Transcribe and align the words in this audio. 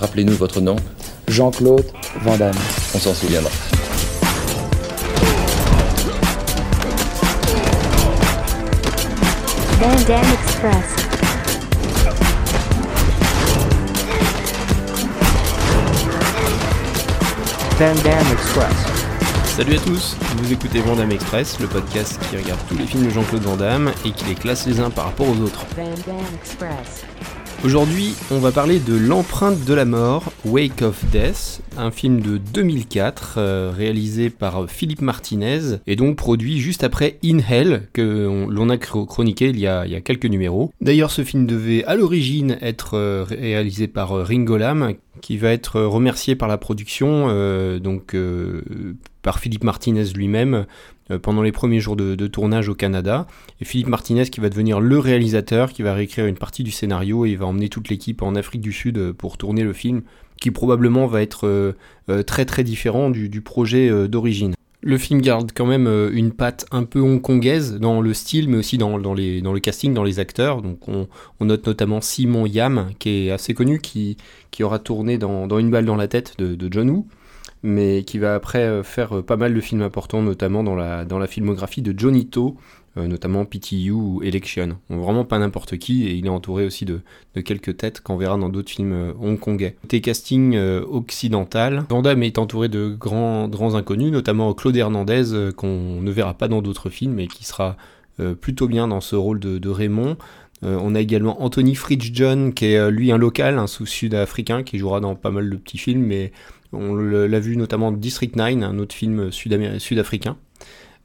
Rappelez-nous 0.00 0.34
votre 0.34 0.60
nom. 0.60 0.76
Jean-Claude 1.26 1.84
Van 2.22 2.36
Damme. 2.36 2.54
On 2.94 2.98
s'en 2.98 3.14
souviendra. 3.14 3.50
Van 9.80 9.96
Damme 10.06 10.32
Express. 10.44 10.98
Van 17.78 17.94
Damme 18.02 18.32
Express. 18.32 18.98
Salut 19.56 19.74
à 19.74 19.80
tous, 19.80 20.16
vous 20.36 20.52
écoutez 20.52 20.80
Vandame 20.80 21.10
Express, 21.10 21.58
le 21.58 21.66
podcast 21.66 22.16
qui 22.30 22.36
regarde 22.36 22.60
tous 22.68 22.76
les 22.76 22.86
films 22.86 23.06
de 23.06 23.10
Jean-Claude 23.10 23.42
Van 23.42 23.56
Damme 23.56 23.90
et 24.04 24.12
qui 24.12 24.24
les 24.26 24.36
classe 24.36 24.66
les 24.68 24.78
uns 24.78 24.90
par 24.90 25.06
rapport 25.06 25.28
aux 25.28 25.40
autres. 25.40 25.66
Van 25.76 25.82
Damme 26.06 26.24
Express. 26.40 27.04
Aujourd'hui, 27.64 28.14
on 28.30 28.38
va 28.38 28.52
parler 28.52 28.78
de 28.78 28.94
L'empreinte 28.94 29.64
de 29.64 29.74
la 29.74 29.84
mort, 29.84 30.32
Wake 30.44 30.80
of 30.82 31.04
Death, 31.10 31.60
un 31.76 31.90
film 31.90 32.20
de 32.20 32.38
2004 32.38 33.34
euh, 33.36 33.72
réalisé 33.76 34.30
par 34.30 34.70
Philippe 34.70 35.02
Martinez 35.02 35.78
et 35.88 35.96
donc 35.96 36.16
produit 36.16 36.60
juste 36.60 36.84
après 36.84 37.18
In 37.24 37.38
Hell 37.40 37.88
que 37.92 38.28
on- 38.28 38.48
l'on 38.48 38.70
a 38.70 38.76
chro- 38.76 39.06
chroniqué 39.06 39.48
il 39.48 39.58
y 39.58 39.66
a, 39.66 39.84
quelques 40.02 40.26
numéros. 40.26 40.70
D'ailleurs, 40.80 41.10
ce 41.10 41.24
film 41.24 41.46
devait 41.46 41.82
à 41.84 41.96
l'origine 41.96 42.58
être 42.62 42.94
euh, 42.94 43.24
réalisé 43.28 43.88
par 43.88 44.12
euh, 44.12 44.22
Ringo 44.22 44.56
Lam 44.56 44.94
qui 45.20 45.36
va 45.36 45.50
être 45.50 45.80
remercié 45.80 46.36
par 46.36 46.46
la 46.46 46.58
production, 46.58 47.26
donc 47.80 48.14
par 49.22 49.40
Philippe 49.40 49.64
Martinez 49.64 50.04
lui-même 50.14 50.64
pendant 51.22 51.42
les 51.42 51.52
premiers 51.52 51.80
jours 51.80 51.96
de, 51.96 52.26
tournage 52.26 52.68
au 52.68 52.74
Canada. 52.74 53.26
Et 53.60 53.64
Philippe 53.64 53.88
Martinez 53.88 54.26
qui 54.26 54.40
va 54.40 54.48
devenir 54.48 54.80
le 54.80 54.98
réalisateur, 54.98 55.72
qui 55.72 55.82
va 55.82 55.94
réécrire 55.94 56.26
une 56.26 56.36
partie 56.36 56.64
du 56.64 56.70
scénario 56.70 57.24
et 57.24 57.30
il 57.30 57.38
va 57.38 57.46
emmener 57.46 57.68
toute 57.68 57.88
l'équipe 57.88 58.22
en 58.22 58.34
Afrique 58.34 58.60
du 58.60 58.72
Sud 58.72 58.98
euh, 58.98 59.12
pour 59.12 59.38
tourner 59.38 59.62
le 59.62 59.72
film, 59.72 60.02
qui 60.40 60.50
probablement 60.50 61.06
va 61.06 61.22
être 61.22 61.46
euh, 61.46 61.72
euh, 62.10 62.22
très 62.22 62.44
très 62.44 62.64
différent 62.64 63.10
du, 63.10 63.40
projet 63.40 63.88
euh, 63.90 64.08
d'origine. 64.08 64.54
Le 64.80 64.96
film 64.96 65.20
garde 65.20 65.50
quand 65.54 65.66
même 65.66 65.86
euh, 65.86 66.10
une 66.12 66.32
patte 66.32 66.66
un 66.70 66.84
peu 66.84 67.00
hongkongaise 67.00 67.78
dans 67.78 68.00
le 68.00 68.14
style, 68.14 68.48
mais 68.48 68.56
aussi 68.56 68.78
dans, 68.78 68.96
le 68.96 69.58
casting, 69.58 69.92
dans 69.92 70.04
les 70.04 70.20
acteurs. 70.20 70.62
Donc 70.62 70.88
on, 70.88 71.08
note 71.40 71.66
notamment 71.66 72.00
Simon 72.00 72.46
Yam, 72.46 72.90
qui 72.98 73.26
est 73.26 73.30
assez 73.30 73.54
connu, 73.54 73.80
qui, 73.80 74.16
qui 74.50 74.62
aura 74.62 74.78
tourné 74.78 75.18
dans, 75.18 75.46
dans 75.46 75.58
Une 75.58 75.70
balle 75.70 75.84
dans 75.84 75.96
la 75.96 76.08
tête 76.08 76.34
de, 76.38 76.54
de 76.54 76.72
John 76.72 76.88
Woo, 76.90 77.06
mais 77.62 78.02
qui 78.04 78.18
va 78.18 78.34
après 78.34 78.62
euh, 78.62 78.82
faire 78.82 79.18
euh, 79.18 79.22
pas 79.22 79.36
mal 79.36 79.54
de 79.54 79.60
films 79.60 79.82
importants, 79.82 80.22
notamment 80.22 80.62
dans 80.62 80.74
la, 80.74 81.26
filmographie 81.26 81.82
de 81.82 81.98
Johnny 81.98 82.26
To, 82.26 82.56
euh, 82.96 83.06
notamment 83.06 83.44
PTU 83.44 83.90
ou 83.90 84.22
Election. 84.22 84.78
Vraiment 84.88 85.24
pas 85.24 85.38
n'importe 85.38 85.76
qui, 85.78 86.06
et 86.06 86.14
il 86.14 86.26
est 86.26 86.30
entouré 86.30 86.64
aussi 86.64 86.84
de, 86.84 87.00
quelques 87.44 87.76
têtes 87.76 88.00
qu'on 88.00 88.16
verra 88.16 88.36
dans 88.36 88.48
d'autres 88.48 88.70
films 88.70 89.14
hongkongais. 89.20 89.76
Côté 89.82 90.00
casting 90.00 90.56
occidental, 90.56 91.84
Van 91.88 92.02
Damme 92.02 92.22
est 92.22 92.38
entouré 92.38 92.68
de 92.68 92.88
grands, 92.88 93.48
grands 93.48 93.74
inconnus, 93.74 94.10
notamment 94.10 94.54
Claude 94.54 94.76
Hernandez, 94.76 95.50
qu'on 95.56 96.00
ne 96.00 96.10
verra 96.10 96.34
pas 96.34 96.48
dans 96.48 96.62
d'autres 96.62 96.90
films, 96.90 97.20
et 97.20 97.28
qui 97.28 97.44
sera 97.44 97.76
plutôt 98.40 98.66
bien 98.66 98.88
dans 98.88 99.00
ce 99.00 99.14
rôle 99.14 99.38
de 99.38 99.68
Raymond. 99.68 100.16
Euh, 100.64 100.78
on 100.80 100.94
a 100.94 101.00
également 101.00 101.42
Anthony 101.42 101.74
Fridge 101.74 102.10
John, 102.12 102.52
qui 102.52 102.66
est 102.66 102.78
euh, 102.78 102.90
lui 102.90 103.12
un 103.12 103.18
local, 103.18 103.58
un 103.58 103.66
sous-sud-africain, 103.66 104.62
qui 104.62 104.78
jouera 104.78 105.00
dans 105.00 105.14
pas 105.14 105.30
mal 105.30 105.50
de 105.50 105.56
petits 105.56 105.78
films, 105.78 106.02
mais 106.02 106.32
on 106.72 106.94
l'a 106.94 107.40
vu 107.40 107.56
notamment 107.56 107.92
District 107.92 108.34
9, 108.36 108.62
un 108.62 108.78
autre 108.78 108.94
film 108.94 109.30
sud-amé- 109.30 109.78
sud-africain. 109.78 110.36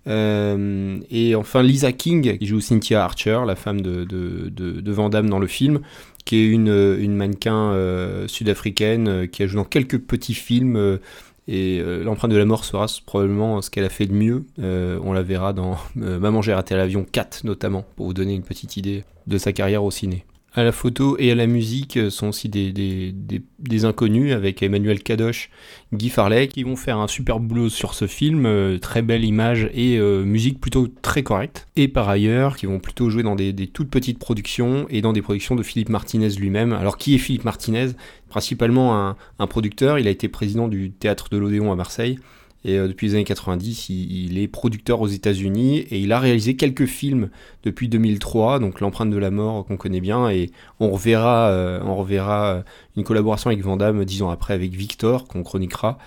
Euh, 0.07 0.97
et 1.09 1.35
enfin 1.35 1.63
Lisa 1.63 1.91
King, 1.91 2.37
qui 2.37 2.45
joue 2.45 2.59
Cynthia 2.59 3.03
Archer, 3.03 3.39
la 3.45 3.55
femme 3.55 3.81
de, 3.81 4.03
de, 4.03 4.49
de, 4.49 5.21
dans 5.21 5.39
le 5.39 5.47
film, 5.47 5.79
qui 6.25 6.37
est 6.37 6.47
une, 6.47 7.15
mannequin 7.15 7.71
euh, 7.71 8.27
sud-africaine 8.27 9.07
euh, 9.07 9.25
qui 9.27 9.43
a 9.43 9.47
joué 9.47 9.57
dans 9.61 9.67
quelques 9.67 9.99
petits 9.99 10.33
films. 10.33 10.99
Et 11.47 11.79
euh, 11.79 12.03
l'empreinte 12.03 12.31
de 12.31 12.37
la 12.37 12.45
mort 12.45 12.63
sera 12.63 12.85
probablement 13.05 13.61
ce 13.61 13.69
qu'elle 13.69 13.83
a 13.83 13.89
fait 13.89 14.05
de 14.05 14.13
mieux. 14.13 14.45
Euh, 14.59 14.99
on 15.03 15.13
la 15.13 15.23
verra 15.23 15.53
dans 15.53 15.77
euh, 15.97 16.19
Maman 16.19 16.41
j'ai 16.41 16.53
raté 16.53 16.75
l'avion 16.75 17.05
4 17.09 17.43
notamment, 17.43 17.85
pour 17.95 18.05
vous 18.05 18.13
donner 18.13 18.33
une 18.33 18.43
petite 18.43 18.77
idée 18.77 19.03
de 19.27 19.37
sa 19.37 19.51
carrière 19.51 19.83
au 19.83 19.91
ciné. 19.91 20.25
À 20.55 20.63
la 20.63 20.71
photo 20.71 21.15
et 21.17 21.31
à 21.31 21.35
la 21.35 21.47
musique 21.47 21.97
euh, 21.97 22.11
sont 22.11 22.27
aussi 22.27 22.47
des, 22.47 22.71
des, 22.71 23.11
des, 23.57 23.85
inconnus 23.85 24.33
avec 24.33 24.61
Emmanuel 24.61 25.01
Kadosh, 25.01 25.49
Guy 25.93 26.09
Farley 26.09 26.47
qui 26.47 26.61
vont 26.61 26.75
faire 26.75 26.99
un 26.99 27.07
super 27.07 27.39
boulot 27.39 27.69
sur 27.69 27.95
ce 27.95 28.05
film, 28.05 28.45
euh, 28.45 28.77
très 28.77 29.01
belle 29.01 29.25
image 29.25 29.67
et 29.73 29.97
euh, 29.97 30.23
musique 30.23 30.61
plutôt 30.61 30.87
très 31.01 31.23
correcte. 31.23 31.67
Et 31.75 31.87
par 31.87 32.07
ailleurs, 32.07 32.55
qui 32.55 32.67
vont 32.67 32.79
plutôt 32.79 33.09
jouer 33.09 33.23
dans 33.23 33.35
des, 33.35 33.51
des 33.51 33.65
toutes 33.65 33.89
petites 33.89 34.19
productions 34.19 34.85
et 34.89 35.01
dans 35.01 35.11
des 35.11 35.23
productions 35.23 35.55
de 35.55 35.63
Philippe 35.63 35.89
Martinez 35.89 36.29
lui-même. 36.29 36.71
Alors 36.71 36.97
qui 36.97 37.15
est 37.15 37.19
Philippe 37.19 37.45
Martinez? 37.45 37.87
Principalement 38.29 38.95
un, 38.95 39.15
un 39.39 39.47
producteur, 39.47 39.97
il 39.97 40.07
a 40.07 40.11
été 40.11 40.27
président 40.27 40.67
du 40.67 40.91
théâtre 40.91 41.29
de 41.31 41.37
l'Odéon 41.37 41.71
à 41.71 41.75
Marseille. 41.75 42.19
Et 42.65 42.77
euh, 42.77 42.87
depuis 42.87 43.07
les 43.07 43.15
années 43.15 43.23
90, 43.23 43.89
il, 43.89 44.37
est 44.37 44.47
producteur 44.47 45.01
aux 45.01 45.07
États-Unis 45.07 45.79
et 45.79 45.99
il 45.99 46.11
a 46.11 46.19
réalisé 46.19 46.55
quelques 46.55 46.85
films 46.85 47.29
depuis 47.63 47.87
2003, 47.87 48.59
donc 48.59 48.79
L'empreinte 48.79 49.09
de 49.09 49.17
la 49.17 49.31
mort 49.31 49.65
qu'on 49.65 49.77
connaît 49.77 50.01
bien, 50.01 50.29
et 50.29 50.51
on 50.79 50.91
reverra, 50.91 51.49
euh, 51.49 51.79
on 51.83 51.95
reverra 51.95 52.45
euh, 52.47 52.61
une 52.97 53.03
collaboration 53.03 53.49
avec 53.49 53.63
Van 53.63 53.77
Damme 53.77 54.03
dix 54.05 54.21
ans 54.21 54.29
après 54.29 54.53
avec 54.53 54.71
Victor 54.73 55.27
qu'on 55.27 55.43
chroniquera 55.43 55.97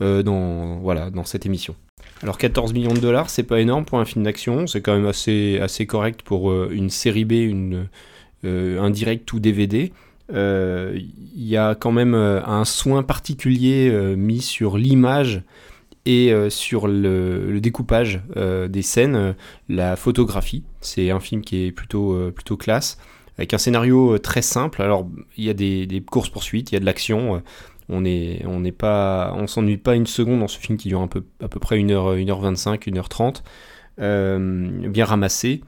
dans, 0.00 0.80
voilà, 0.80 1.08
dans 1.10 1.24
cette 1.24 1.46
émission. 1.46 1.76
Alors 2.22 2.36
14 2.36 2.74
millions 2.74 2.92
de 2.92 2.98
dollars, 2.98 3.30
c'est 3.30 3.44
pas 3.44 3.60
énorme 3.60 3.84
pour 3.86 4.00
un 4.00 4.04
film 4.04 4.24
d'action, 4.24 4.66
c'est 4.66 4.82
quand 4.82 4.92
même 4.92 5.06
assez, 5.06 5.58
assez 5.62 5.86
correct 5.86 6.22
pour 6.22 6.52
une 6.70 6.90
série 6.90 7.24
B, 7.24 7.32
une, 7.32 7.86
un 8.42 8.90
direct 8.90 9.32
ou 9.32 9.38
DVD. 9.38 9.92
Il 10.30 11.08
y 11.36 11.56
a 11.56 11.74
quand 11.74 11.92
même 11.92 12.14
un 12.14 12.64
soin 12.64 13.02
particulier 13.02 14.14
mis 14.16 14.42
sur 14.42 14.76
l'image 14.76 15.42
et 16.06 16.32
euh, 16.32 16.50
sur 16.50 16.86
le, 16.86 17.58
découpage 17.60 18.20
euh, 18.36 18.68
des 18.68 18.82
scènes, 18.82 19.16
euh, 19.16 19.32
la 19.68 19.96
photographie. 19.96 20.64
C'est 20.80 21.10
un 21.10 21.20
film 21.20 21.42
qui 21.42 21.66
est 21.66 21.72
plutôt, 21.72 22.30
plutôt 22.34 22.56
classe, 22.56 22.98
avec 23.38 23.54
un 23.54 23.58
scénario 23.58 24.18
très 24.18 24.42
simple. 24.42 24.82
Alors, 24.82 25.08
il 25.36 25.44
y 25.44 25.50
a 25.50 25.54
des, 25.54 26.02
courses-poursuites, 26.08 26.72
il 26.72 26.74
y 26.74 26.76
a 26.76 26.80
de 26.80 26.84
l'action. 26.84 27.42
on 27.88 28.04
est, 28.04 28.44
on 28.46 28.60
n'est 28.60 28.72
pas, 28.72 29.34
on 29.36 29.46
s'ennuie 29.46 29.78
pas 29.78 29.94
une 29.94 30.06
seconde 30.06 30.40
dans 30.40 30.48
ce 30.48 30.58
film 30.58 30.76
qui 30.76 30.88
dure 30.88 31.00
un 31.00 31.08
peu, 31.08 31.24
à 31.42 31.48
peu 31.48 31.58
près 31.58 31.78
1h, 31.78 32.22
1h25, 32.22 32.80
1h30. 32.80 33.42
Euh, 34.00 34.88
bien 34.88 35.06
ramassé. 35.06 35.62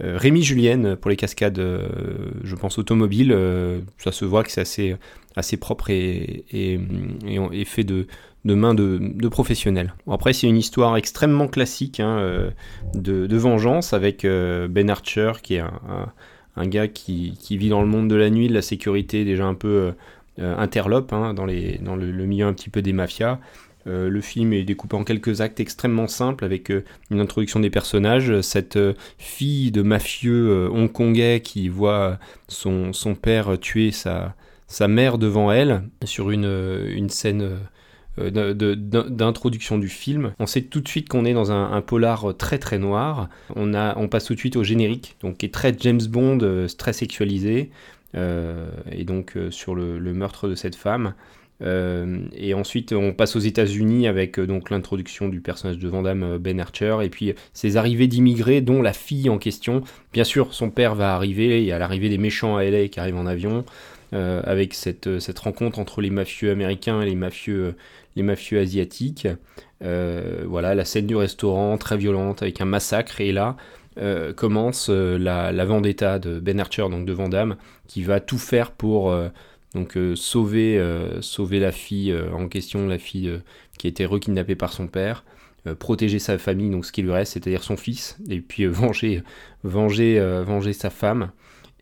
Rémi 0.00 0.42
Julienne 0.42 0.94
pour 0.94 1.10
les 1.10 1.16
cascades, 1.16 1.58
je 1.58 2.54
pense 2.54 2.78
automobiles, 2.78 3.36
ça 3.96 4.12
se 4.12 4.24
voit 4.24 4.44
que 4.44 4.52
c'est 4.52 4.60
assez, 4.60 4.94
assez 5.34 5.56
propre 5.56 5.90
et, 5.90 6.44
et, 6.52 6.78
et 7.50 7.64
fait 7.64 7.82
de, 7.82 8.06
de 8.48 8.54
main 8.54 8.74
de, 8.74 9.28
professionnels. 9.28 9.94
Après, 10.10 10.32
c'est 10.32 10.48
une 10.48 10.56
histoire 10.56 10.96
extrêmement 10.96 11.46
classique 11.46 12.00
hein, 12.00 12.18
euh, 12.18 12.50
de, 12.94 13.36
vengeance 13.36 13.92
avec 13.92 14.24
euh, 14.24 14.66
Ben 14.68 14.90
Archer, 14.90 15.32
qui 15.42 15.56
est 15.56 15.62
un, 16.56 16.66
gars 16.66 16.88
qui, 16.88 17.36
vit 17.50 17.68
dans 17.68 17.82
le 17.82 17.86
monde 17.86 18.08
de 18.08 18.16
la 18.16 18.30
nuit, 18.30 18.48
de 18.48 18.54
la 18.54 18.62
sécurité, 18.62 19.24
déjà 19.24 19.44
un 19.44 19.54
peu 19.54 19.92
euh, 20.40 20.56
interlope 20.56 21.12
hein, 21.12 21.34
dans, 21.34 21.44
le, 21.44 22.24
milieu 22.24 22.46
un 22.46 22.54
petit 22.54 22.70
peu 22.70 22.82
des 22.82 22.92
mafias. 22.92 23.38
Le 23.86 24.20
film 24.20 24.52
est 24.52 24.64
découpé 24.64 24.96
en 24.96 25.04
quelques 25.04 25.40
actes 25.40 25.60
extrêmement 25.60 26.08
simples 26.08 26.44
avec 26.44 26.70
une 27.10 27.20
introduction 27.20 27.58
des 27.58 27.70
personnages. 27.70 28.42
Cette 28.42 28.78
fille 29.16 29.70
de 29.70 29.80
mafieux 29.80 30.68
hongkongais 30.70 31.40
qui 31.40 31.70
voit 31.70 32.18
son, 32.48 32.92
père 33.14 33.58
tuer 33.58 33.90
sa, 33.90 34.34
mère 34.88 35.16
devant 35.16 35.50
elle 35.50 35.84
sur 36.04 36.30
une, 36.30 37.08
scène 37.08 37.56
d'introduction 38.30 39.78
du 39.78 39.88
film. 39.88 40.32
On 40.38 40.46
sait 40.46 40.62
tout 40.62 40.80
de 40.80 40.88
suite 40.88 41.08
qu'on 41.08 41.24
est 41.24 41.34
dans 41.34 41.52
un, 41.52 41.80
polar 41.80 42.36
très 42.36 42.58
très 42.58 42.78
noir. 42.78 43.28
On, 43.56 43.74
a, 43.74 43.96
on 43.98 44.08
passe 44.08 44.26
tout 44.26 44.34
de 44.34 44.38
suite 44.38 44.56
au 44.56 44.64
générique, 44.64 45.16
donc 45.22 45.38
qui 45.38 45.46
est 45.46 45.54
très 45.54 45.74
James 45.78 46.02
Bond, 46.08 46.38
euh, 46.42 46.66
très 46.76 46.92
sexualisé, 46.92 47.70
euh, 48.14 48.70
et 48.90 49.04
donc 49.04 49.36
euh, 49.36 49.50
sur 49.50 49.74
le, 49.74 49.98
meurtre 50.12 50.48
de 50.48 50.54
cette 50.54 50.76
femme. 50.76 51.14
Euh, 51.60 52.20
et 52.36 52.54
ensuite, 52.54 52.92
on 52.92 53.12
passe 53.12 53.34
aux 53.34 53.40
États-Unis 53.40 54.06
avec 54.06 54.38
euh, 54.38 54.46
donc 54.46 54.70
l'introduction 54.70 55.28
du 55.28 55.40
personnage 55.40 55.78
de 55.78 55.88
Van 55.88 56.02
Damme, 56.02 56.38
Ben 56.38 56.60
Archer, 56.60 56.98
et 57.02 57.08
puis 57.08 57.34
ces 57.52 57.76
arrivées 57.76 58.06
d'immigrés, 58.06 58.60
dont 58.60 58.82
la 58.82 58.92
fille 58.92 59.28
en 59.28 59.38
question. 59.38 59.82
Bien 60.12 60.24
sûr, 60.24 60.54
son 60.54 60.70
père 60.70 60.94
va 60.94 61.14
arriver, 61.14 61.60
il 61.60 61.66
y 61.66 61.72
a 61.72 61.78
l'arrivée 61.78 62.08
des 62.08 62.18
méchants 62.18 62.56
à 62.56 62.64
LA 62.64 62.88
qui 62.88 63.00
arrivent 63.00 63.16
en 63.16 63.26
avion, 63.26 63.64
euh, 64.14 64.40
avec 64.44 64.74
cette, 64.74 65.18
cette 65.18 65.38
rencontre 65.38 65.78
entre 65.78 66.00
les 66.00 66.10
mafieux 66.10 66.50
américains 66.50 67.02
et 67.02 67.06
les 67.06 67.16
mafieux, 67.16 67.74
les 68.18 68.24
mafieux 68.24 68.58
asiatiques. 68.58 69.26
Euh, 69.82 70.44
voilà, 70.46 70.74
la 70.74 70.84
scène 70.84 71.06
du 71.06 71.16
restaurant, 71.16 71.78
très 71.78 71.96
violente, 71.96 72.42
avec 72.42 72.60
un 72.60 72.66
massacre, 72.66 73.20
et 73.20 73.32
là, 73.32 73.56
euh, 73.98 74.34
commence 74.34 74.88
euh, 74.90 75.16
la, 75.16 75.64
vendetta 75.64 76.18
de 76.18 76.38
Ben 76.40 76.60
Archer, 76.60 76.86
donc 76.90 77.06
de 77.06 77.12
Van 77.12 77.28
Damme, 77.28 77.56
qui 77.86 78.02
va 78.02 78.20
tout 78.20 78.38
faire 78.38 78.72
pour 78.72 79.16
donc 79.74 79.98
sauver, 80.14 80.82
sauver 81.20 81.60
la 81.60 81.72
fille 81.72 82.14
en 82.32 82.48
question, 82.48 82.86
la 82.86 82.98
fille 82.98 83.30
qui 83.78 83.86
a 83.86 83.90
été 83.90 84.04
rekidnappée 84.06 84.56
par 84.56 84.72
son 84.72 84.88
père, 84.88 85.24
protéger 85.78 86.18
sa 86.18 86.38
famille, 86.38 86.70
donc 86.70 86.86
ce 86.86 86.92
qui 86.92 87.02
lui 87.02 87.12
reste, 87.12 87.34
c'est-à-dire 87.34 87.62
son 87.62 87.76
fils, 87.76 88.18
et 88.28 88.40
puis 88.40 88.66
venger, 88.66 89.22
venger, 89.64 90.20
venger 90.44 90.72
sa 90.72 90.90
femme. 90.90 91.30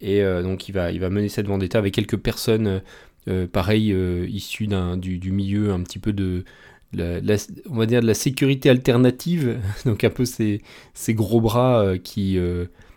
Et 0.00 0.23
donc 0.43 0.69
il 0.69 0.73
va, 0.73 0.91
il 0.91 1.00
va 1.00 1.11
mener 1.11 1.29
cette 1.29 1.47
vendetta 1.47 1.79
avec 1.79 1.94
quelques 1.94 2.19
personnes 2.19 2.83
pareil, 3.52 3.94
issu 4.28 4.67
d'un, 4.67 4.96
du, 4.96 5.19
du, 5.19 5.32
milieu 5.32 5.73
un 5.73 5.82
petit 5.82 5.99
peu 5.99 6.12
de, 6.12 6.44
la, 6.93 7.37
on 7.69 7.76
va 7.76 7.87
dire 7.87 8.00
de 8.00 8.06
la 8.06 8.14
sécurité 8.14 8.70
alternative, 8.70 9.58
donc 9.84 10.05
un 10.05 10.11
peu 10.11 10.25
ces, 10.25 10.62
ces 10.94 11.14
gros 11.14 11.40
bras 11.40 11.94
qui 12.02 12.38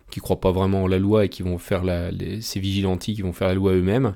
qui 0.10 0.20
croient 0.22 0.40
pas 0.40 0.52
vraiment 0.52 0.84
en 0.84 0.88
la 0.88 0.98
loi 0.98 1.26
et 1.26 1.30
qui 1.30 1.44
vont 1.44 1.60
faire 1.60 1.84
la, 1.84 2.10
ces 2.42 2.60
vigilantes 2.60 3.02
qui 3.02 3.22
vont 3.22 3.34
faire 3.34 3.48
la 3.48 3.54
loi 3.54 3.74
eux-mêmes. 3.74 4.16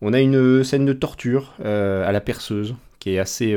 On 0.00 0.12
a 0.12 0.20
une 0.20 0.62
scène 0.62 0.84
de 0.84 0.92
torture 0.92 1.54
à 1.60 2.12
la 2.12 2.20
perceuse 2.20 2.74
qui 2.98 3.10
est 3.10 3.18
assez 3.18 3.54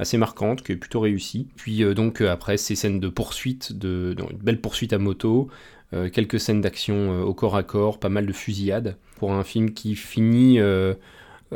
assez 0.00 0.16
marquante, 0.16 0.62
qui 0.62 0.72
est 0.72 0.76
plutôt 0.76 1.00
réussie. 1.00 1.46
Puis 1.56 1.84
euh, 1.84 1.94
donc 1.94 2.20
euh, 2.20 2.32
après 2.32 2.56
ces 2.56 2.74
scènes 2.74 3.00
de 3.00 3.08
poursuite, 3.08 3.74
de, 3.78 4.16
une 4.18 4.38
belle 4.38 4.60
poursuite 4.60 4.94
à 4.94 4.98
moto, 4.98 5.48
euh, 5.92 6.08
quelques 6.08 6.40
scènes 6.40 6.62
d'action 6.62 7.22
au 7.22 7.34
corps 7.34 7.54
à 7.54 7.62
corps, 7.62 8.00
pas 8.00 8.08
mal 8.08 8.26
de 8.26 8.32
fusillades, 8.32 8.96
pour 9.16 9.32
un 9.32 9.44
film 9.44 9.72
qui 9.72 9.94
finit... 9.94 10.58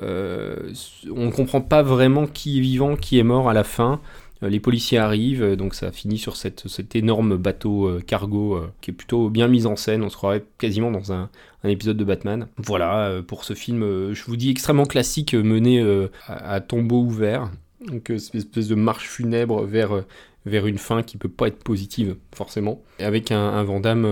on 0.00 1.26
ne 1.26 1.30
comprend 1.30 1.60
pas 1.60 1.82
vraiment 1.82 2.26
qui 2.26 2.58
est 2.58 2.60
vivant, 2.60 2.96
qui 2.96 3.18
est 3.18 3.22
mort 3.22 3.48
à 3.48 3.54
la 3.54 3.64
fin. 3.64 4.00
Les 4.42 4.60
policiers 4.60 4.98
arrivent, 4.98 5.56
donc 5.56 5.74
ça 5.74 5.90
finit 5.90 6.18
sur 6.18 6.36
cet 6.36 6.96
énorme 6.96 7.36
bateau 7.36 7.98
cargo 8.06 8.60
qui 8.82 8.90
est 8.90 8.94
plutôt 8.94 9.30
bien 9.30 9.48
mis 9.48 9.64
en 9.64 9.76
scène. 9.76 10.02
On 10.02 10.10
se 10.10 10.16
croirait 10.16 10.44
quasiment 10.58 10.90
dans 10.90 11.12
un, 11.12 11.30
épisode 11.64 11.96
de 11.96 12.04
Batman. 12.04 12.48
Voilà, 12.58 13.22
pour 13.26 13.44
ce 13.44 13.54
film, 13.54 14.12
je 14.12 14.24
vous 14.24 14.36
dis 14.36 14.50
extrêmement 14.50 14.84
classique, 14.84 15.34
mené 15.34 15.82
à, 16.26 16.60
tombeau 16.60 17.00
ouvert. 17.00 17.48
Donc 17.86 18.10
euh, 18.10 18.18
cette 18.18 18.34
espèce 18.34 18.68
de 18.68 18.74
marche 18.74 19.08
funèbre 19.08 19.64
vers, 19.64 19.92
euh, 19.92 20.04
une 20.46 20.78
fin 20.78 21.02
qui 21.02 21.16
peut 21.16 21.28
pas 21.28 21.48
être 21.48 21.62
positive 21.62 22.16
forcément. 22.34 22.82
avec 22.98 23.32
un, 23.32 23.38
un 23.38 23.62
Vandame 23.62 24.06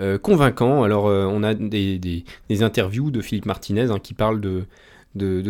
euh, 0.00 0.18
convaincant. 0.18 0.82
Alors 0.82 1.04
on 1.04 1.42
a 1.42 1.54
des, 1.54 2.24
interviews 2.60 3.10
de 3.10 3.20
Philippe 3.20 3.46
Martinez 3.46 3.90
hein, 3.90 3.98
qui 4.02 4.14
parle 4.14 4.40
de, 4.40 4.64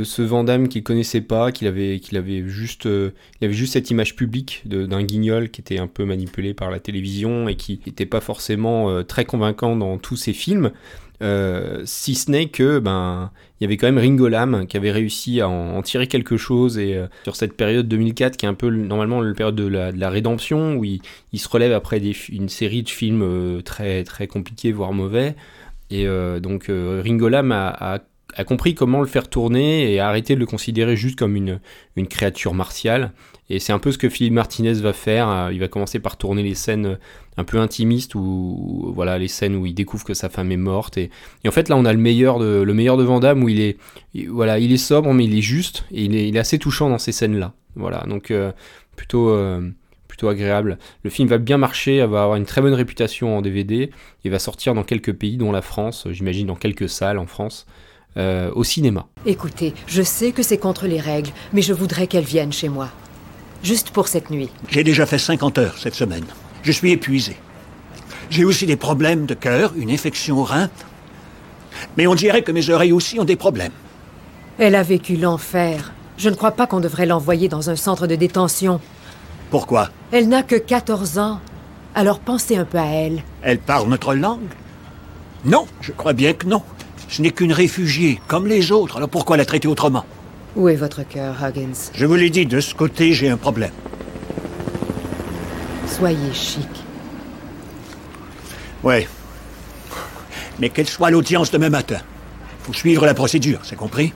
ce 0.04 0.22
Vandame 0.22 0.68
qu'il 0.68 0.82
connaissait 0.82 1.20
pas, 1.20 1.52
qu'il 1.52 1.68
avait, 1.68 2.00
qu'il 2.00 2.46
juste, 2.46 2.84
il 2.86 3.44
avait 3.44 3.54
juste 3.54 3.74
cette 3.74 3.90
image 3.90 4.16
publique 4.16 4.62
d'un 4.64 5.02
guignol 5.02 5.50
qui 5.50 5.60
était 5.60 5.78
un 5.78 5.86
peu 5.86 6.04
manipulé 6.04 6.54
par 6.54 6.70
la 6.70 6.80
télévision 6.80 7.48
et 7.48 7.56
qui 7.56 7.80
n'était 7.86 8.06
pas 8.06 8.20
forcément 8.20 9.02
très 9.04 9.24
convaincant 9.24 9.76
dans 9.76 9.98
tous 9.98 10.16
ses 10.16 10.32
films. 10.32 10.72
Euh, 11.22 11.82
si 11.84 12.14
ce 12.14 12.30
n'est 12.30 12.48
que 12.48 12.78
ben 12.78 13.30
il 13.60 13.64
y 13.64 13.66
avait 13.66 13.76
quand 13.76 13.86
même 13.86 13.98
Ringo 13.98 14.26
Lam 14.28 14.66
qui 14.66 14.78
avait 14.78 14.90
réussi 14.90 15.42
à 15.42 15.50
en, 15.50 15.82
tirer 15.82 16.06
quelque 16.06 16.38
chose 16.38 16.78
et 16.78 16.96
euh, 16.96 17.08
sur 17.24 17.36
cette 17.36 17.54
période 17.54 17.86
2004 17.88 18.38
qui 18.38 18.46
est 18.46 18.48
un 18.48 18.54
peu 18.54 18.70
normalement 18.70 19.20
la 19.20 19.34
période 19.34 19.54
de 19.54 19.66
la, 19.66 20.10
rédemption 20.10 20.76
où 20.76 20.84
il, 20.84 21.00
se 21.34 21.48
relève 21.48 21.72
après 21.72 22.00
une 22.30 22.48
série 22.48 22.82
de 22.82 22.88
films 22.88 23.22
euh, 23.22 23.60
très 23.60 24.02
très 24.04 24.26
compliqués 24.26 24.72
voire 24.72 24.94
mauvais. 24.94 25.36
Et 25.92 26.06
donc 26.40 26.66
Ringo 26.68 27.28
Lam 27.28 27.50
a, 27.50 27.94
a, 27.94 27.98
compris 28.44 28.74
comment 28.74 29.00
le 29.00 29.06
faire 29.06 29.28
tourner 29.28 29.92
et 29.92 30.00
a 30.00 30.08
arrêté 30.08 30.34
de 30.34 30.40
le 30.40 30.46
considérer 30.46 30.96
juste 30.96 31.18
comme 31.18 31.36
une, 31.36 31.60
une 31.96 32.06
créature 32.06 32.54
martiale. 32.54 33.12
Et 33.48 33.58
c'est 33.58 33.72
un 33.72 33.78
peu 33.78 33.90
ce 33.90 33.98
que 33.98 34.08
Philippe 34.08 34.34
Martinez 34.34 34.74
va 34.74 34.92
faire. 34.92 35.50
Il 35.52 35.58
va 35.58 35.68
commencer 35.68 35.98
par 35.98 36.16
tourner 36.16 36.42
les 36.42 36.54
scènes 36.54 36.98
un 37.40 37.44
peu 37.44 37.58
intimiste 37.58 38.14
ou 38.14 38.92
voilà 38.94 39.18
les 39.18 39.28
scènes 39.28 39.56
où 39.56 39.66
il 39.66 39.74
découvre 39.74 40.04
que 40.04 40.14
sa 40.14 40.28
femme 40.28 40.52
est 40.52 40.56
morte. 40.56 40.98
Et, 40.98 41.10
en 41.46 41.50
fait 41.50 41.68
là 41.68 41.76
on 41.76 41.84
a 41.84 41.92
le 41.92 41.98
meilleur 41.98 42.38
de 42.38 42.62
le 42.62 42.74
meilleur 42.74 42.96
de 42.96 43.04
où 43.04 43.48
il 43.48 43.60
est 43.60 43.76
voilà 44.28 44.58
il 44.58 44.72
est 44.72 44.76
sobre 44.76 45.12
mais 45.12 45.24
il 45.24 45.36
est 45.36 45.42
juste 45.42 45.84
et 45.90 46.04
il 46.04 46.36
est, 46.36 46.38
assez 46.38 46.58
touchant 46.58 46.88
dans 46.88 46.98
ces 46.98 47.12
scènes 47.12 47.38
là 47.38 47.54
voilà 47.74 48.04
donc 48.06 48.30
euh, 48.30 48.52
plutôt 48.96 49.30
euh, 49.30 49.68
plutôt 50.06 50.28
agréable. 50.28 50.78
Le 51.02 51.10
film 51.10 51.28
va 51.28 51.38
bien 51.38 51.58
marcher 51.58 51.98
va 51.98 52.22
avoir 52.22 52.36
une 52.36 52.44
très 52.44 52.60
bonne 52.60 52.74
réputation 52.74 53.36
en 53.36 53.42
DVD 53.42 53.90
et 54.24 54.28
va 54.28 54.38
sortir 54.38 54.74
dans 54.74 54.84
quelques 54.84 55.12
pays 55.12 55.36
dont 55.36 55.52
la 55.52 55.62
France 55.62 56.06
j'imagine 56.10 56.46
dans 56.46 56.56
quelques 56.56 56.88
salles 56.88 57.18
en 57.18 57.26
France 57.26 57.66
euh, 58.16 58.50
au 58.54 58.64
cinéma. 58.64 59.06
Écoutez, 59.26 59.74
je 59.86 60.02
sais 60.02 60.32
que 60.32 60.42
c'est 60.42 60.58
contre 60.58 60.86
les 60.86 61.00
règles, 61.00 61.30
mais 61.52 61.62
je 61.62 61.72
voudrais 61.72 62.06
qu'elle 62.06 62.24
vienne 62.24 62.52
chez 62.52 62.68
moi. 62.68 62.88
Juste 63.62 63.90
pour 63.90 64.08
cette 64.08 64.30
nuit. 64.30 64.50
J'ai 64.70 64.84
déjà 64.84 65.06
fait 65.06 65.18
50 65.18 65.58
heures 65.58 65.78
cette 65.78 65.94
semaine. 65.94 66.24
Je 66.62 66.72
suis 66.72 66.92
épuisé. 66.92 67.36
J'ai 68.30 68.44
aussi 68.44 68.66
des 68.66 68.76
problèmes 68.76 69.26
de 69.26 69.34
cœur, 69.34 69.72
une 69.76 69.90
infection 69.90 70.38
au 70.38 70.44
rein. 70.44 70.70
Mais 71.96 72.06
on 72.06 72.14
dirait 72.14 72.42
que 72.42 72.52
mes 72.52 72.70
oreilles 72.70 72.92
aussi 72.92 73.18
ont 73.20 73.24
des 73.24 73.36
problèmes. 73.36 73.72
Elle 74.58 74.74
a 74.74 74.82
vécu 74.82 75.16
l'enfer. 75.16 75.92
Je 76.16 76.28
ne 76.28 76.34
crois 76.34 76.52
pas 76.52 76.66
qu'on 76.66 76.80
devrait 76.80 77.06
l'envoyer 77.06 77.48
dans 77.48 77.70
un 77.70 77.76
centre 77.76 78.06
de 78.06 78.14
détention. 78.14 78.80
Pourquoi? 79.50 79.88
Elle 80.12 80.28
n'a 80.28 80.42
que 80.42 80.56
14 80.56 81.18
ans. 81.18 81.40
Alors 81.94 82.20
pensez 82.20 82.56
un 82.56 82.64
peu 82.64 82.78
à 82.78 82.86
elle. 82.86 83.22
Elle 83.42 83.58
parle 83.58 83.88
notre 83.88 84.14
langue? 84.14 84.48
Non, 85.44 85.66
je 85.80 85.92
crois 85.92 86.12
bien 86.12 86.32
que 86.34 86.46
non. 86.46 86.62
Ce 87.10 87.20
n'est 87.22 87.32
qu'une 87.32 87.52
réfugiée, 87.52 88.20
comme 88.28 88.46
les 88.46 88.70
autres. 88.70 88.96
Alors 88.96 89.08
pourquoi 89.08 89.36
la 89.36 89.44
traiter 89.44 89.66
autrement? 89.66 90.04
Où 90.56 90.68
est 90.68 90.76
votre 90.76 91.02
cœur, 91.02 91.36
Huggins? 91.42 91.90
Je 91.92 92.06
vous 92.06 92.14
l'ai 92.14 92.30
dit, 92.30 92.46
de 92.46 92.60
ce 92.60 92.74
côté, 92.74 93.12
j'ai 93.12 93.28
un 93.28 93.36
problème. 93.36 93.72
Soyez 95.86 96.32
chic. 96.32 96.68
Ouais. 98.82 99.08
Mais 100.58 100.70
quelle 100.70 100.88
soit 100.88 101.10
l'audience 101.10 101.50
demain 101.50 101.68
matin, 101.68 102.00
faut 102.62 102.72
suivre 102.72 103.06
la 103.06 103.14
procédure, 103.14 103.60
c'est 103.64 103.76
compris? 103.76 104.12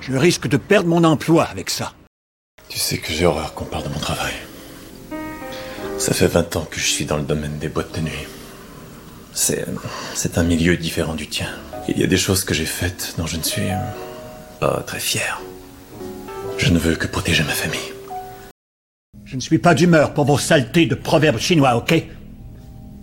Je 0.00 0.14
risque 0.14 0.48
de 0.48 0.56
perdre 0.56 0.88
mon 0.88 1.04
emploi 1.04 1.44
avec 1.44 1.70
ça. 1.70 1.92
Tu 2.68 2.78
sais 2.78 2.98
que 2.98 3.12
j'ai 3.12 3.24
horreur 3.24 3.54
qu'on 3.54 3.64
parle 3.64 3.84
de 3.84 3.88
mon 3.88 3.98
travail. 3.98 4.32
Ça 5.98 6.12
fait 6.12 6.26
20 6.26 6.56
ans 6.56 6.66
que 6.70 6.78
je 6.78 6.86
suis 6.86 7.04
dans 7.04 7.16
le 7.16 7.22
domaine 7.22 7.58
des 7.58 7.68
boîtes 7.68 7.94
de 7.94 8.00
nuit. 8.00 8.26
C'est. 9.32 9.64
C'est 10.14 10.38
un 10.38 10.42
milieu 10.42 10.76
différent 10.76 11.14
du 11.14 11.28
tien. 11.28 11.48
Il 11.88 11.98
y 11.98 12.04
a 12.04 12.06
des 12.06 12.16
choses 12.16 12.44
que 12.44 12.54
j'ai 12.54 12.64
faites 12.64 13.14
dont 13.18 13.26
je 13.26 13.36
ne 13.36 13.42
suis 13.42 13.70
pas 14.60 14.82
très 14.86 15.00
fier. 15.00 15.40
Je 16.56 16.70
ne 16.70 16.78
veux 16.78 16.94
que 16.94 17.08
protéger 17.08 17.42
ma 17.42 17.52
famille. 17.52 17.92
Je 19.24 19.34
ne 19.34 19.40
suis 19.40 19.58
pas 19.58 19.74
d'humeur 19.74 20.14
pour 20.14 20.24
vos 20.24 20.38
saletés 20.38 20.86
de 20.86 20.94
proverbes 20.94 21.38
chinois, 21.38 21.76
ok? 21.76 22.04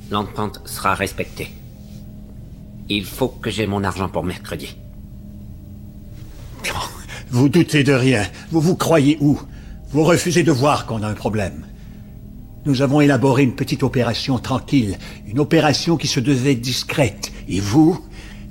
L'entente 0.10 0.62
sera 0.66 0.96
respectée. 0.96 1.52
Il 2.88 3.06
faut 3.06 3.28
que 3.28 3.50
j'ai 3.50 3.68
mon 3.68 3.84
argent 3.84 4.10
pour 4.10 4.24
mercredi. 4.24 4.76
Vous 7.32 7.50
doutez 7.50 7.84
de 7.84 7.94
rien. 7.94 8.26
Vous 8.50 8.62
vous 8.62 8.76
croyez 8.76 9.18
où? 9.20 9.40
Vous 9.92 10.04
refusez 10.04 10.44
de 10.44 10.52
voir 10.52 10.86
qu'on 10.86 11.04
a 11.04 11.08
un 11.08 11.14
problème. 11.14 11.66
Nous 12.66 12.82
avons 12.82 13.02
élaboré 13.02 13.44
une 13.44 13.56
petite 13.56 13.84
opération 13.84 14.40
tranquille, 14.40 14.98
une 15.28 15.40
opération 15.40 15.98
qui 15.98 16.08
se 16.08 16.20
devait 16.20 16.56
discrète. 16.56 17.32
Et 17.48 17.60
vous, 17.60 18.04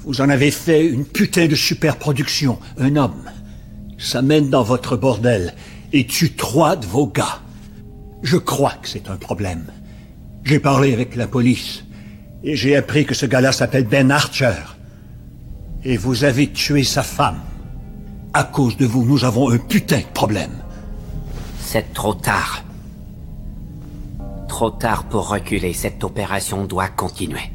vous 0.09 0.23
en 0.23 0.31
avez 0.31 0.51
fait 0.51 0.87
une 0.87 1.05
putain 1.05 1.49
de 1.49 1.55
superproduction, 1.55 2.59
un 2.79 2.97
homme. 2.97 3.31
Ça 3.99 4.23
mène 4.23 4.49
dans 4.49 4.63
votre 4.63 4.97
bordel 4.97 5.55
et 5.93 6.07
tue 6.07 6.33
trois 6.33 6.77
de 6.77 6.87
vos 6.87 7.07
gars. 7.07 7.41
Je 8.23 8.39
crois 8.39 8.73
que 8.81 8.89
c'est 8.89 9.11
un 9.11 9.19
problème. 9.19 9.67
J'ai 10.45 10.61
parlé 10.61 10.95
avec 10.95 11.15
la 11.15 11.27
police 11.27 11.85
et 12.43 12.57
j'ai 12.57 12.75
appris 12.75 13.05
que 13.05 13.13
ce 13.13 13.27
gars-là 13.27 13.53
s'appelle 13.53 13.85
Ben 13.85 14.11
Archer. 14.11 14.55
Et 15.85 15.99
vous 15.99 16.25
avez 16.25 16.51
tué 16.53 16.85
sa 16.85 17.03
femme. 17.03 17.41
À 18.33 18.45
cause 18.45 18.79
de 18.79 18.87
vous, 18.87 19.05
nous 19.05 19.27
avons 19.27 19.51
un 19.51 19.59
putain 19.59 19.99
de 19.99 20.15
problème. 20.15 20.63
C'est 21.61 21.93
trop 21.93 22.15
tard. 22.15 22.65
Trop 24.49 24.71
tard 24.71 25.05
pour 25.05 25.29
reculer. 25.29 25.75
Cette 25.75 26.03
opération 26.03 26.65
doit 26.65 26.89
continuer. 26.89 27.51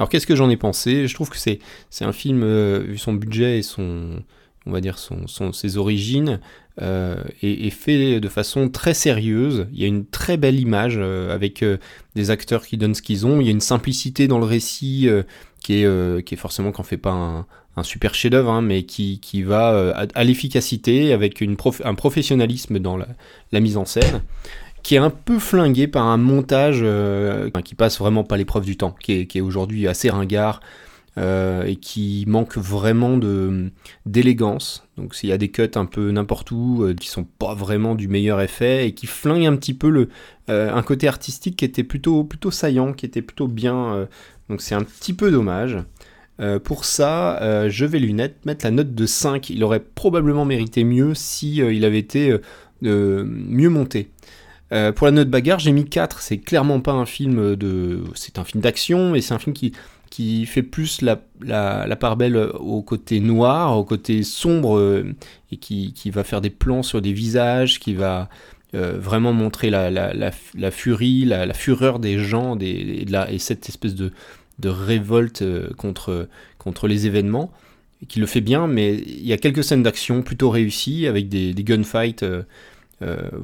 Alors 0.00 0.08
qu'est-ce 0.08 0.26
que 0.26 0.34
j'en 0.34 0.48
ai 0.48 0.56
pensé? 0.56 1.06
Je 1.06 1.12
trouve 1.14 1.28
que 1.28 1.36
c'est 1.36 1.60
un 2.00 2.12
film 2.12 2.42
euh, 2.42 2.78
vu 2.88 2.96
son 2.96 3.12
budget 3.12 3.58
et 3.58 3.62
son 3.62 4.22
on 4.66 4.72
va 4.72 4.80
dire 4.80 4.98
son, 4.98 5.26
son 5.26 5.52
ses 5.52 5.76
origines 5.76 6.40
euh, 6.82 7.22
est, 7.42 7.70
fait 7.70 8.20
de 8.20 8.28
façon 8.28 8.68
très 8.68 8.94
sérieuse. 8.94 9.66
Il 9.72 9.80
y 9.80 9.84
a 9.84 9.86
une 9.86 10.06
très 10.06 10.36
belle 10.36 10.58
image 10.58 10.96
euh, 10.96 11.34
avec 11.34 11.62
euh, 11.62 11.78
des 12.14 12.30
acteurs 12.30 12.64
qui 12.64 12.76
donnent 12.76 12.94
ce 12.94 13.02
qu'ils 13.02 13.26
ont. 13.26 13.40
Il 13.40 13.44
y 13.44 13.48
a 13.48 13.52
une 13.52 13.60
simplicité 13.60 14.28
dans 14.28 14.38
le 14.38 14.44
récit 14.44 15.08
qui, 15.60 15.82
est, 15.82 16.24
qui 16.24 16.34
est 16.34 16.38
forcément 16.38 16.72
fait 16.82 16.96
pas 16.96 17.12
un, 17.76 17.82
super 17.82 18.14
chef-d'œuvre, 18.14 18.50
hein, 18.50 18.62
mais 18.62 18.82
qui, 18.82 19.20
qui 19.20 19.42
va 19.42 19.94
à, 20.14 20.24
l'efficacité 20.24 21.14
avec 21.14 21.40
une 21.40 21.56
un 21.84 21.94
professionnalisme 21.94 22.78
dans 22.78 22.98
la, 22.98 23.60
mise 23.60 23.78
en 23.78 23.86
scène 23.86 24.22
qui 24.82 24.94
est 24.94 24.98
un 24.98 25.10
peu 25.10 25.38
flingué 25.38 25.86
par 25.86 26.06
un 26.06 26.16
montage 26.16 26.84
qui 27.64 27.74
passe 27.74 27.98
vraiment 27.98 28.24
pas 28.24 28.36
l'épreuve 28.36 28.64
du 28.64 28.76
temps, 28.76 28.94
qui 29.00 29.12
est, 29.12 29.26
qui 29.26 29.38
est 29.38 29.42
aujourd'hui 29.42 29.86
assez 29.88 30.10
ringard, 30.10 30.60
euh, 31.18 31.64
et 31.64 31.74
qui 31.74 32.24
manque 32.28 32.56
vraiment 32.56 33.16
de 33.16 33.72
d'élégance. 34.06 34.86
Donc 34.96 35.16
s'il 35.16 35.28
y 35.28 35.32
a 35.32 35.38
des 35.38 35.48
cuts 35.48 35.68
un 35.74 35.84
peu 35.84 36.12
n'importe 36.12 36.52
où 36.52 36.84
euh, 36.84 36.94
qui 36.94 37.08
sont 37.08 37.24
pas 37.24 37.52
vraiment 37.52 37.96
du 37.96 38.06
meilleur 38.06 38.40
effet 38.40 38.86
et 38.86 38.94
qui 38.94 39.08
flinguent 39.08 39.46
un 39.46 39.56
petit 39.56 39.74
peu 39.74 39.90
le 39.90 40.08
euh, 40.50 40.72
un 40.72 40.82
côté 40.82 41.08
artistique 41.08 41.56
qui 41.56 41.64
était 41.64 41.82
plutôt 41.82 42.22
plutôt 42.22 42.52
saillant, 42.52 42.92
qui 42.92 43.06
était 43.06 43.22
plutôt 43.22 43.48
bien. 43.48 44.08
donc 44.48 44.62
c'est 44.62 44.76
un 44.76 44.84
petit 44.84 45.12
peu 45.12 45.32
dommage. 45.32 45.78
pour 46.64 46.84
ça, 46.84 47.68
je 47.68 47.84
vais 47.84 47.98
lui 47.98 48.14
mettre 48.14 48.64
la 48.64 48.70
note 48.70 48.94
de 48.94 49.06
5. 49.06 49.50
Il 49.50 49.64
aurait 49.64 49.80
probablement 49.80 50.44
mérité 50.44 50.84
mieux 50.84 51.14
si 51.14 51.56
il 51.56 51.84
avait 51.84 51.98
été 51.98 52.36
mieux 52.82 53.68
monté. 53.68 54.10
Pour 54.94 55.06
la 55.06 55.10
note 55.10 55.28
bagarre, 55.28 55.58
j'ai 55.58 55.72
mis 55.72 55.84
4. 55.84 56.20
C'est 56.20 56.38
clairement 56.38 56.80
pas 56.80 56.92
un 56.92 57.06
film 57.06 57.56
de. 57.56 58.04
C'est 58.14 58.38
un 58.38 58.44
film 58.44 58.62
d'action, 58.62 59.14
et 59.14 59.20
c'est 59.20 59.34
un 59.34 59.38
film 59.38 59.54
qui, 59.54 59.72
qui 60.10 60.44
fait 60.44 60.62
plus 60.62 61.02
la, 61.02 61.20
la, 61.40 61.86
la 61.86 61.96
part 61.96 62.16
belle 62.16 62.36
au 62.36 62.82
côté 62.82 63.20
noir, 63.20 63.78
au 63.78 63.84
côté 63.84 64.22
sombre, 64.22 64.76
euh, 64.76 65.14
et 65.52 65.56
qui, 65.56 65.92
qui 65.92 66.10
va 66.10 66.24
faire 66.24 66.40
des 66.40 66.50
plans 66.50 66.82
sur 66.82 67.00
des 67.00 67.12
visages, 67.12 67.78
qui 67.78 67.94
va 67.94 68.28
euh, 68.74 68.98
vraiment 68.98 69.32
montrer 69.32 69.70
la, 69.70 69.90
la, 69.90 70.12
la, 70.12 70.32
la 70.54 70.70
furie, 70.70 71.24
la, 71.24 71.54
fureur 71.54 72.00
des 72.00 72.18
gens 72.18 72.56
des, 72.56 73.04
de 73.04 73.32
et 73.32 73.38
cette 73.38 73.68
espèce 73.68 73.94
de, 73.94 74.12
de 74.58 74.68
révolte 74.68 75.42
euh, 75.42 75.70
contre, 75.76 76.28
contre 76.58 76.88
les 76.88 77.06
événements, 77.06 77.52
qui 78.08 78.18
le 78.18 78.26
fait 78.26 78.40
bien, 78.40 78.66
mais 78.66 78.94
il 78.94 79.26
y 79.26 79.32
a 79.32 79.38
quelques 79.38 79.64
scènes 79.64 79.82
d'action 79.82 80.22
plutôt 80.22 80.50
réussies, 80.50 81.06
avec 81.06 81.28
des, 81.28 81.54
des 81.54 81.64
gunfights 81.64 82.22
euh, 82.22 82.42
euh, 82.42 82.42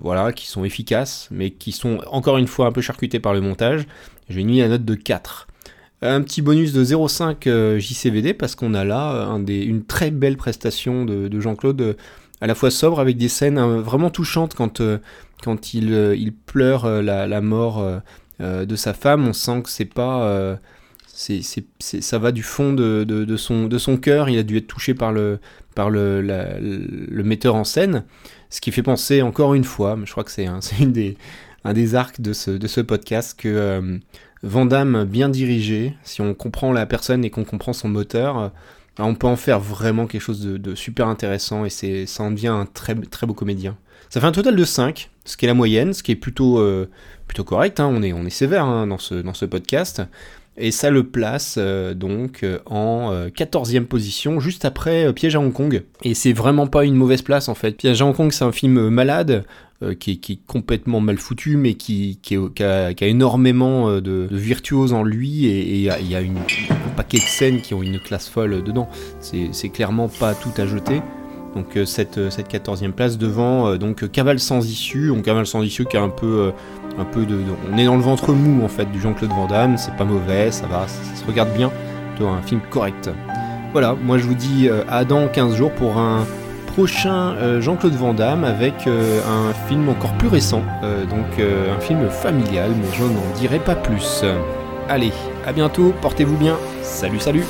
voilà, 0.03 0.33
qui 0.33 0.47
sont 0.47 0.65
efficaces, 0.65 1.29
mais 1.31 1.51
qui 1.51 1.73
sont 1.73 2.01
encore 2.11 2.39
une 2.39 2.47
fois 2.47 2.67
un 2.67 2.73
peu 2.73 2.81
charcutés 2.81 3.21
par 3.21 3.33
le 3.33 3.41
montage. 3.41 3.87
Je 4.29 4.37
vais 4.37 4.45
mis 4.45 4.59
la 4.59 4.69
note 4.69 4.85
de 4.85 4.95
4. 4.95 5.47
Un 6.03 6.21
petit 6.21 6.43
bonus 6.43 6.73
de 6.73 6.85
0,5 6.85 7.49
euh, 7.49 7.79
JCVD 7.79 8.35
parce 8.35 8.55
qu'on 8.55 8.75
a 8.75 8.85
là 8.85 9.33
euh, 9.33 9.47
une 9.47 9.85
très 9.85 10.11
belle 10.11 10.37
prestation 10.37 11.07
de, 11.07 11.29
de 11.29 11.41
Jean-Claude, 11.41 11.81
euh, 11.81 11.95
à 12.43 12.47
la 12.47 12.55
fois 12.55 12.71
sobre 12.71 13.01
avec 13.01 13.17
des 13.17 13.29
scènes 13.29 13.57
euh, 13.57 13.81
vraiment 13.81 14.11
touchantes 14.11 14.55
quand, 14.55 14.81
euh, 14.81 14.99
quand 15.43 15.73
il, 15.73 15.95
euh, 15.95 16.15
il 16.15 16.35
pleure 16.35 16.85
euh, 16.85 17.01
la, 17.01 17.41
mort 17.41 17.79
euh, 17.79 17.99
euh, 18.43 18.67
de 18.67 18.77
sa 18.77 18.93
femme. 18.93 19.27
On 19.27 19.33
sent 19.33 19.63
que 19.63 19.71
c'est 19.71 19.87
pas. 19.87 20.59
Ça 21.17 22.19
va 22.19 22.31
du 22.31 22.43
fond 22.43 22.73
de, 22.75 23.37
son, 23.37 23.97
cœur. 23.97 24.29
Il 24.29 24.39
a 24.39 24.43
dû 24.43 24.59
être 24.59 24.67
touché 24.67 24.95
par 24.95 25.13
le, 25.13 25.41
metteur 27.11 27.55
en 27.55 27.65
scène. 27.65 28.05
Ce 28.51 28.61
qui 28.61 28.71
fait 28.71 28.83
penser 28.83 29.23
encore 29.23 29.55
une 29.55 29.65
fois, 29.65 29.99
je 30.05 30.11
crois 30.11 30.25
que 30.25 30.31
c'est 30.31 30.47
un, 30.47 30.61
des, 31.73 31.95
arcs 31.95 32.21
de 32.21 32.33
ce, 32.33 32.81
podcast, 32.81 33.39
que 33.39 33.49
euh, 33.49 35.05
bien 35.05 35.29
dirigé, 35.29 35.95
si 36.03 36.21
on 36.21 36.35
comprend 36.35 36.73
la 36.73 36.87
personne 36.87 37.25
et 37.25 37.31
qu'on 37.31 37.45
comprend 37.45 37.73
son 37.73 37.89
moteur, 37.89 38.39
euh, 38.39 38.49
on 38.99 39.15
peut 39.15 39.27
en 39.27 39.37
faire 39.37 39.61
vraiment 39.61 40.07
quelque 40.07 40.23
chose 40.23 40.43
de, 40.43 40.75
super 40.75 41.09
intéressant 41.09 41.65
et 41.65 41.71
c'est, 41.71 42.07
ça 42.07 42.25
en 42.25 42.31
devient 42.31 42.49
un 42.49 42.67
très, 42.67 42.95
beau 42.95 43.35
comédien. 43.35 43.77
Ça 44.11 44.21
fait 44.21 44.27
un 44.27 44.33
total 44.33 44.55
de 44.55 44.65
5, 44.65 45.11
ce 45.25 45.37
qui 45.37 45.47
est 45.47 45.49
la 45.49 45.55
moyenne, 45.55 45.93
ce 45.93 46.03
qui 46.03 46.13
est 46.13 46.17
plutôt, 46.17 46.59
euh, 46.59 46.89
correct, 47.45 47.81
hein, 47.81 47.87
on, 47.87 48.03
est, 48.03 48.31
sévère 48.31 48.65
hein, 48.65 48.87
dans 48.87 48.99
ce 48.99 49.45
podcast. 49.45 50.03
Et 50.59 50.71
ça 50.71 50.91
le 50.91 51.05
place 51.05 51.57
euh, 51.59 51.93
donc 51.93 52.43
euh, 52.43 52.59
en 52.67 53.13
euh, 53.13 53.29
14e 53.29 53.85
position, 53.85 54.41
juste 54.41 54.65
après 54.65 55.07
euh, 55.07 55.13
Piège 55.13 55.37
à 55.37 55.41
Hong 55.41 55.53
Kong. 55.53 55.83
Et 56.03 56.15
c'est 56.15 56.33
vraiment 56.33 56.67
pas 56.67 56.85
une 56.85 56.95
mauvaise 56.95 57.23
place 57.23 57.49
en 57.49 57.55
fait. 57.55 57.73
Piège 57.73 58.01
à 58.01 58.07
Hong 58.07 58.15
Kong, 58.15 58.33
c'est 58.33 58.45
un 58.45 58.53
film 58.53 58.79
euh, 58.79 58.91
malade, 58.91 59.45
euh, 59.83 59.95
qui, 59.95 60.13
est, 60.13 60.39
complètement 60.47 61.01
mal 61.01 61.19
foutu, 61.19 61.59
mais 61.59 61.75
qui, 61.75 62.19
a, 62.61 62.93
énormément 63.03 63.91
euh, 63.91 64.01
de, 64.01 64.27
de 64.31 64.37
virtuose 64.37 64.95
en 64.95 65.03
lui. 65.03 65.45
Et 65.45 65.75
il 65.75 65.83
y 65.83 65.91
a, 65.91 66.19
un 66.19 66.97
paquet 66.97 67.19
de 67.19 67.23
scènes 67.23 67.61
qui 67.61 67.75
ont 67.75 67.83
une 67.83 68.01
classe 68.01 68.27
folle 68.27 68.65
dedans. 68.65 68.89
C'est 69.21 69.69
clairement 69.69 70.09
pas 70.09 70.35
tout 70.35 70.53
à 70.57 70.67
jeter. 70.67 71.03
Donc 71.57 71.75
euh, 71.79 71.87
cette, 71.87 72.19
euh, 72.19 72.29
cette 72.29 72.53
14e 72.53 72.93
place 72.93 73.17
devant 73.17 73.69
euh, 73.69 73.79
donc 73.79 74.03
euh, 74.03 74.09
Cavale 74.09 74.39
sans 74.39 74.65
issue, 74.71 75.11
Cavale 75.25 75.47
sans 75.47 75.63
issue 75.63 75.87
qui 75.87 75.97
a 75.97 76.03
un 76.03 76.11
peu 76.11 76.27
euh, 76.27 76.51
un 77.01 77.05
peu 77.07 77.25
de, 77.25 77.39
on 77.73 77.79
est 77.79 77.87
dans 77.87 77.97
le 77.97 78.03
ventre 78.03 78.33
mou 78.33 78.63
en 78.63 78.69
fait 78.69 78.85
du 78.93 79.01
Jean-Claude 79.01 79.31
Van 79.31 79.47
Damme, 79.47 79.79
c'est 79.79 79.97
pas 79.97 80.05
mauvais, 80.05 80.51
ça 80.51 80.67
va, 80.67 80.87
ça, 80.87 81.17
se 81.19 81.27
regarde 81.27 81.49
bien, 81.57 81.73
plutôt 82.15 82.29
un 82.29 82.43
film 82.43 82.61
correct. 82.71 83.11
Voilà, 83.73 83.95
moi 83.95 84.19
je 84.19 84.25
vous 84.25 84.35
dis 84.35 84.69
euh, 84.69 84.83
à 84.89 85.07
dans 85.07 85.29
15 85.29 85.55
jours 85.55 85.73
pour 85.73 85.97
un 85.97 86.27
prochain 86.67 87.33
euh, 87.37 87.63
Jean-Claude 87.63 87.95
Van 87.95 88.13
Damme 88.13 88.45
avec 88.45 88.87
euh, 88.87 89.21
un 89.27 89.55
film 89.67 89.89
encore 89.89 90.13
plus 90.19 90.29
récent, 90.29 90.63
euh, 90.85 91.07
donc 91.07 91.39
euh, 91.39 91.75
un 91.75 91.81
film 91.81 92.07
familial, 92.11 92.71
mais 92.79 92.95
je 92.95 93.03
n'en 93.03 93.35
dirai 93.39 93.61
pas 93.61 93.75
plus. 93.75 94.25
Allez, 94.91 95.13
à 95.47 95.55
bientôt, 95.55 95.95
portez-vous 96.03 96.37
bien, 96.37 96.57
salut 96.83 97.19
salut 97.19 97.45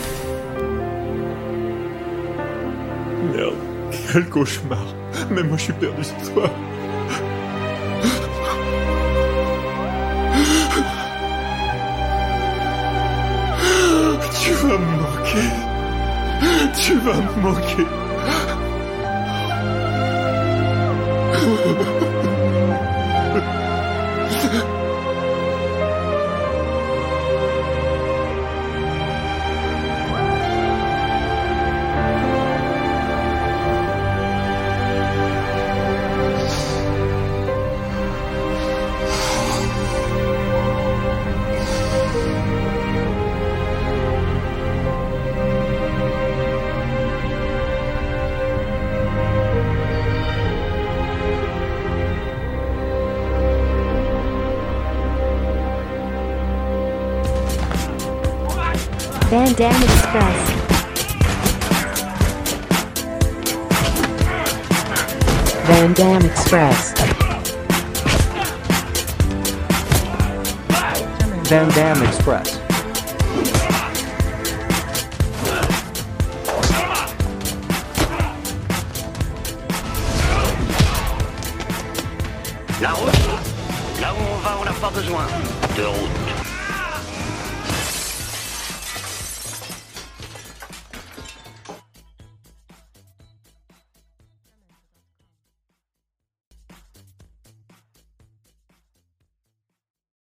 quel 4.12 4.28
cauchemar. 4.28 4.86
Même 5.30 5.48
moi 5.48 5.56
je 5.56 5.64
suis 5.64 5.72
perdu 5.72 6.02
ce 6.04 6.32
soir. 6.32 6.50
Tu 14.42 14.52
vas 14.52 14.78
me 14.78 14.92
manquer. 15.02 15.48
Tu 16.82 16.94
vas 16.98 17.16
me 17.16 17.42
manquer. 17.42 17.86
Van 59.36 59.52
Dam 59.52 59.82
Express. 59.82 60.50
Van 65.64 65.92
Dam 65.92 66.24
Express. 66.24 66.92
Van 71.42 71.68
Dam 71.68 72.02
Express. 72.02 72.65